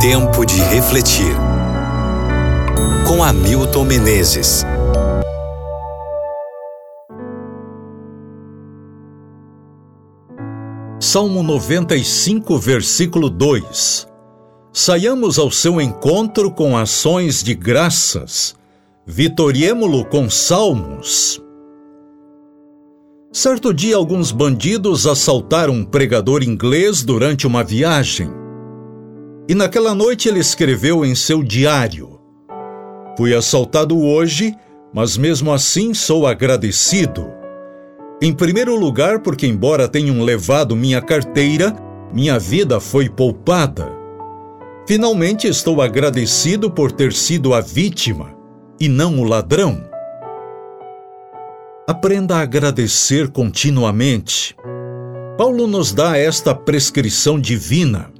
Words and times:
Tempo 0.00 0.46
de 0.46 0.58
refletir. 0.62 1.36
Com 3.06 3.22
Hamilton 3.22 3.84
Menezes. 3.84 4.64
Salmo 10.98 11.42
95, 11.42 12.56
versículo 12.56 13.28
2. 13.28 14.08
Saiamos 14.72 15.38
ao 15.38 15.50
seu 15.50 15.78
encontro 15.78 16.50
com 16.50 16.78
ações 16.78 17.42
de 17.42 17.54
graças, 17.54 18.54
vitoriemo-lo 19.04 20.06
com 20.06 20.30
salmos. 20.30 21.42
Certo 23.30 23.74
dia, 23.74 23.96
alguns 23.96 24.32
bandidos 24.32 25.06
assaltaram 25.06 25.74
um 25.74 25.84
pregador 25.84 26.42
inglês 26.42 27.02
durante 27.02 27.46
uma 27.46 27.62
viagem. 27.62 28.39
E 29.50 29.54
naquela 29.54 29.96
noite 29.96 30.28
ele 30.28 30.38
escreveu 30.38 31.04
em 31.04 31.12
seu 31.12 31.42
diário: 31.42 32.20
Fui 33.16 33.34
assaltado 33.34 33.98
hoje, 34.00 34.54
mas 34.94 35.16
mesmo 35.16 35.52
assim 35.52 35.92
sou 35.92 36.24
agradecido. 36.24 37.26
Em 38.22 38.32
primeiro 38.32 38.76
lugar, 38.76 39.18
porque, 39.18 39.48
embora 39.48 39.88
tenham 39.88 40.22
levado 40.22 40.76
minha 40.76 41.02
carteira, 41.02 41.74
minha 42.14 42.38
vida 42.38 42.78
foi 42.78 43.08
poupada. 43.08 43.90
Finalmente 44.86 45.48
estou 45.48 45.82
agradecido 45.82 46.70
por 46.70 46.92
ter 46.92 47.12
sido 47.12 47.52
a 47.52 47.60
vítima 47.60 48.32
e 48.78 48.88
não 48.88 49.18
o 49.18 49.24
ladrão. 49.24 49.84
Aprenda 51.88 52.36
a 52.36 52.42
agradecer 52.42 53.28
continuamente. 53.30 54.54
Paulo 55.36 55.66
nos 55.66 55.92
dá 55.92 56.16
esta 56.16 56.54
prescrição 56.54 57.36
divina. 57.36 58.12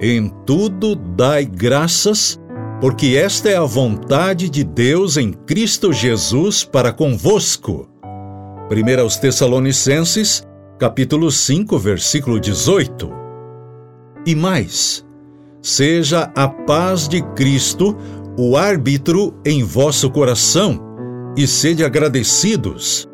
Em 0.00 0.28
tudo 0.46 0.94
dai 0.94 1.44
graças, 1.44 2.38
porque 2.80 3.16
esta 3.16 3.48
é 3.48 3.56
a 3.56 3.64
vontade 3.64 4.48
de 4.48 4.62
Deus 4.62 5.16
em 5.16 5.32
Cristo 5.32 5.92
Jesus 5.92 6.62
para 6.62 6.92
convosco. 6.92 7.88
1 8.70 9.00
aos 9.00 9.16
Tessalonicenses, 9.16 10.44
capítulo 10.78 11.32
5, 11.32 11.76
versículo 11.78 12.38
18. 12.38 13.10
E 14.24 14.36
mais, 14.36 15.04
seja 15.60 16.30
a 16.36 16.48
paz 16.48 17.08
de 17.08 17.20
Cristo 17.34 17.96
o 18.38 18.56
árbitro 18.56 19.34
em 19.44 19.64
vosso 19.64 20.08
coração, 20.10 20.80
e 21.36 21.44
sede 21.44 21.84
agradecidos. 21.84 23.08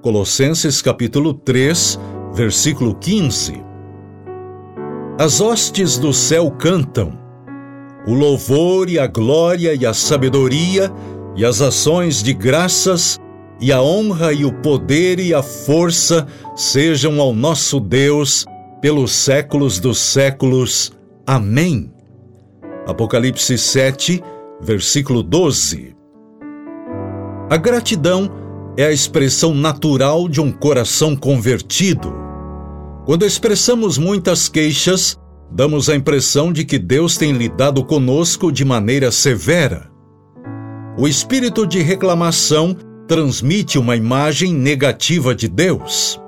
Colossenses 0.00 0.80
capítulo 0.80 1.34
3, 1.34 1.98
versículo 2.32 2.94
15. 2.94 3.69
As 5.20 5.38
hostes 5.38 5.98
do 5.98 6.14
céu 6.14 6.50
cantam. 6.50 7.12
O 8.06 8.14
louvor 8.14 8.88
e 8.88 8.98
a 8.98 9.06
glória 9.06 9.74
e 9.74 9.84
a 9.84 9.92
sabedoria 9.92 10.90
e 11.36 11.44
as 11.44 11.60
ações 11.60 12.22
de 12.22 12.32
graças 12.32 13.18
e 13.60 13.70
a 13.70 13.82
honra 13.82 14.32
e 14.32 14.46
o 14.46 14.62
poder 14.62 15.20
e 15.20 15.34
a 15.34 15.42
força 15.42 16.26
sejam 16.56 17.20
ao 17.20 17.34
nosso 17.34 17.78
Deus 17.78 18.46
pelos 18.80 19.12
séculos 19.12 19.78
dos 19.78 19.98
séculos. 19.98 20.90
Amém. 21.26 21.92
Apocalipse 22.86 23.58
7, 23.58 24.22
versículo 24.58 25.22
12. 25.22 25.94
A 27.50 27.58
gratidão 27.58 28.30
é 28.74 28.86
a 28.86 28.90
expressão 28.90 29.52
natural 29.52 30.26
de 30.30 30.40
um 30.40 30.50
coração 30.50 31.14
convertido. 31.14 32.29
Quando 33.04 33.24
expressamos 33.24 33.96
muitas 33.96 34.48
queixas, 34.48 35.18
damos 35.50 35.88
a 35.88 35.96
impressão 35.96 36.52
de 36.52 36.64
que 36.64 36.78
Deus 36.78 37.16
tem 37.16 37.32
lidado 37.32 37.84
conosco 37.84 38.52
de 38.52 38.64
maneira 38.64 39.10
severa. 39.10 39.90
O 40.98 41.08
espírito 41.08 41.66
de 41.66 41.80
reclamação 41.80 42.76
transmite 43.08 43.78
uma 43.78 43.96
imagem 43.96 44.52
negativa 44.52 45.34
de 45.34 45.48
Deus. 45.48 46.20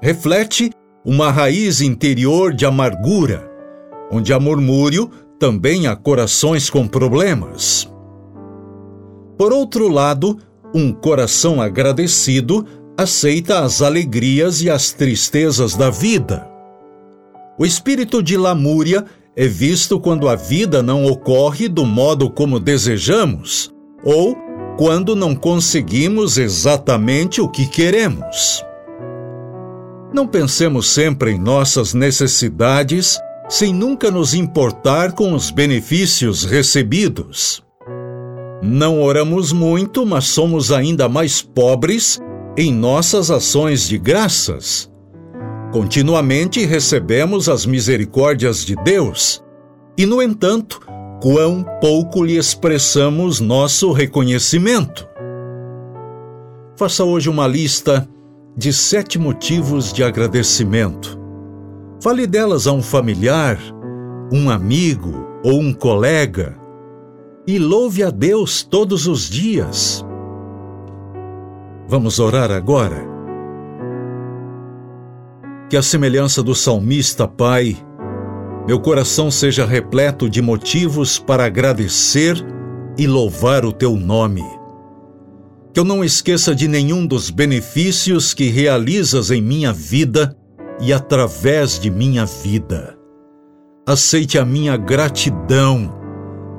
Reflete 0.00 0.70
uma 1.04 1.30
raiz 1.30 1.80
interior 1.80 2.52
de 2.52 2.64
amargura, 2.64 3.48
onde 4.10 4.32
há 4.32 4.40
murmúrio, 4.40 5.10
também 5.38 5.86
há 5.86 5.94
corações 5.94 6.70
com 6.70 6.88
problemas. 6.88 7.88
Por 9.36 9.52
outro 9.52 9.88
lado, 9.88 10.38
um 10.74 10.92
coração 10.92 11.60
agradecido 11.60 12.66
aceita 12.96 13.60
as 13.60 13.82
alegrias 13.82 14.62
e 14.62 14.70
as 14.70 14.92
tristezas 14.92 15.74
da 15.74 15.90
vida. 15.90 16.48
O 17.58 17.66
espírito 17.66 18.22
de 18.22 18.36
lamúria 18.36 19.04
é 19.36 19.46
visto 19.46 20.00
quando 20.00 20.28
a 20.28 20.34
vida 20.34 20.82
não 20.82 21.04
ocorre 21.04 21.68
do 21.68 21.84
modo 21.84 22.30
como 22.30 22.58
desejamos 22.58 23.70
ou 24.02 24.36
quando 24.78 25.14
não 25.14 25.34
conseguimos 25.34 26.38
exatamente 26.38 27.40
o 27.40 27.48
que 27.48 27.66
queremos. 27.66 28.64
Não 30.12 30.26
pensemos 30.26 30.88
sempre 30.88 31.32
em 31.32 31.38
nossas 31.38 31.92
necessidades 31.92 33.18
sem 33.48 33.72
nunca 33.72 34.10
nos 34.10 34.34
importar 34.34 35.12
com 35.12 35.34
os 35.34 35.50
benefícios 35.50 36.44
recebidos. 36.44 37.62
Não 38.62 39.02
oramos 39.02 39.52
muito, 39.52 40.06
mas 40.06 40.24
somos 40.24 40.72
ainda 40.72 41.08
mais 41.08 41.42
pobres 41.42 42.18
em 42.56 42.72
nossas 42.72 43.30
ações 43.30 43.86
de 43.86 43.98
graças. 43.98 44.90
Continuamente 45.72 46.64
recebemos 46.64 47.48
as 47.48 47.66
misericórdias 47.66 48.64
de 48.64 48.74
Deus, 48.76 49.44
e, 49.98 50.06
no 50.06 50.22
entanto, 50.22 50.80
quão 51.20 51.64
pouco 51.80 52.24
lhe 52.24 52.36
expressamos 52.36 53.40
nosso 53.40 53.92
reconhecimento. 53.92 55.06
Faça 56.76 57.04
hoje 57.04 57.28
uma 57.28 57.46
lista 57.46 58.08
de 58.56 58.72
sete 58.72 59.18
motivos 59.18 59.92
de 59.92 60.02
agradecimento. 60.02 61.18
Fale 62.02 62.26
delas 62.26 62.66
a 62.66 62.72
um 62.72 62.82
familiar, 62.82 63.58
um 64.32 64.48
amigo 64.48 65.26
ou 65.42 65.60
um 65.60 65.74
colega 65.74 66.56
e 67.46 67.58
louve 67.58 68.02
a 68.02 68.10
Deus 68.10 68.62
todos 68.62 69.06
os 69.06 69.28
dias. 69.28 70.05
Vamos 71.88 72.18
orar 72.18 72.50
agora? 72.50 73.06
Que 75.70 75.76
a 75.76 75.82
semelhança 75.82 76.42
do 76.42 76.54
salmista, 76.54 77.28
Pai, 77.28 77.76
meu 78.66 78.80
coração 78.80 79.30
seja 79.30 79.64
repleto 79.64 80.28
de 80.28 80.42
motivos 80.42 81.18
para 81.18 81.44
agradecer 81.44 82.36
e 82.98 83.06
louvar 83.06 83.64
o 83.64 83.72
teu 83.72 83.96
nome. 83.96 84.44
Que 85.72 85.78
eu 85.78 85.84
não 85.84 86.02
esqueça 86.02 86.54
de 86.54 86.66
nenhum 86.66 87.06
dos 87.06 87.30
benefícios 87.30 88.34
que 88.34 88.48
realizas 88.48 89.30
em 89.30 89.40
minha 89.40 89.72
vida 89.72 90.36
e 90.80 90.92
através 90.92 91.78
de 91.78 91.90
minha 91.90 92.26
vida. 92.26 92.96
Aceite 93.86 94.38
a 94.38 94.44
minha 94.44 94.76
gratidão 94.76 95.94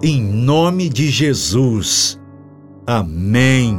em 0.02 0.22
nome 0.22 0.88
de 0.88 1.10
Jesus. 1.10 2.18
Amém. 2.86 3.78